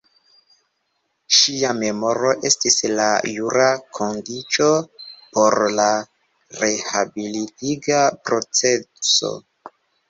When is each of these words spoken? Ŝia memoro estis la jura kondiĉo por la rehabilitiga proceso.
Ŝia 1.39 1.73
memoro 1.81 2.31
estis 2.49 2.79
la 3.01 3.05
jura 3.35 3.69
kondiĉo 3.99 4.71
por 5.37 5.59
la 5.77 5.89
rehabilitiga 6.65 8.03
proceso. 8.29 9.37